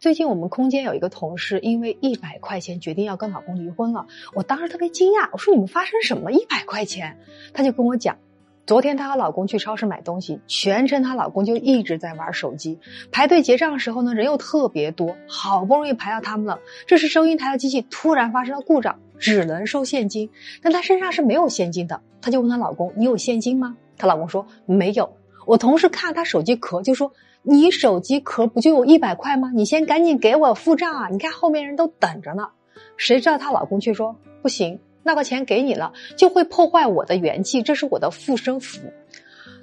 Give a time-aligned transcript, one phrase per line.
[0.00, 4.06] 最近我们空间有一个同事，因为一百块钱决定要跟老公离婚了。
[4.32, 6.30] 我当时特别惊讶，我说：“你们发生什么？
[6.30, 7.18] 一百块钱？”
[7.52, 8.16] 她就跟我讲，
[8.64, 12.78] 昨天她和老公去超市买东西，全程她老公就一直在玩手机。
[13.10, 16.60] 排队结账的时候呢，人又特别多，好不容易排到他们了。
[16.86, 20.30] 这时收银台的机器突然发生了故障，只能收现金。
[20.62, 27.12] 但她身上是没有现金的，她就问她老公：“你有现金吗？”她老公说：“没有。”我同事看她手机壳就说。
[27.50, 29.50] 你手机壳不就有一百块吗？
[29.54, 31.08] 你先赶紧给我付账啊！
[31.08, 32.50] 你看后面人都等着呢。
[32.98, 38.80] 谁知道她老公却说不行，那个钱给你了就会破坏我的元气，这是我的护身符。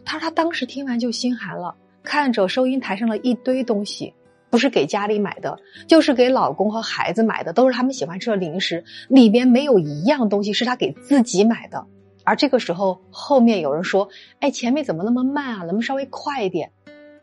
[0.03, 4.15] 他说他当时听完就心寒了，看着收银台上的一堆东西，
[4.49, 11.85] 不是给家里买的，就是给老公和孩子买的，都是他们喜欢吃的零食，里边没有一样东西是他给自己买的。
[12.23, 14.09] 而这个时候后面有人说
[14.41, 15.57] ：“哎，前面怎么那么慢啊？
[15.59, 16.71] 能不能稍微快一点？”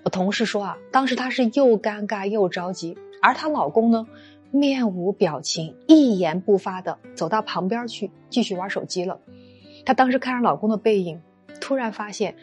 [0.05, 4.06] 我同事说啊，当时她是又尴尬又着急，而她老公呢，
[4.51, 9.21] 面无表情，一言不发的走到旁边去继续玩手机了。
[9.85, 11.21] 她当时看着老公的背影，
[11.60, 12.35] 突然发现，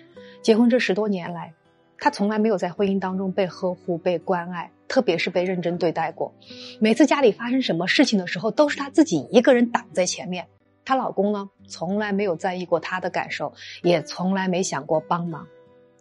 [0.42, 1.54] 结婚这十多年来，
[1.98, 6.34] 她从来没有在婚姻当中被呵护、被关爱，特别是被认真对待过。
[6.80, 10.48] 每次家里发生什么事情的时候，都是她自己一个人挡在前面，
[10.86, 13.54] 她老公呢，从来没有在意过她的感受，
[13.84, 15.46] 也从来没想过帮忙。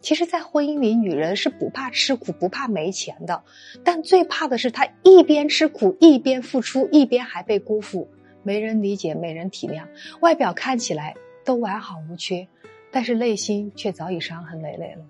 [0.01, 3.43] 其实，在婚姻里，女人是不怕吃苦、不怕没钱的，
[3.85, 8.09] 但最怕的是她一边吃苦、一边付出，一边还被辜负，
[8.43, 9.85] 没人理解、没人体谅。
[10.21, 12.47] 外表看起来都完好无缺，
[12.91, 15.05] 但是内心却早已伤痕累累了。